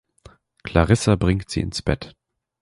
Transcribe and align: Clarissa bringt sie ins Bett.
Clarissa 0.63 1.15
bringt 1.15 1.51
sie 1.51 1.59
ins 1.61 1.83
Bett. 1.83 2.15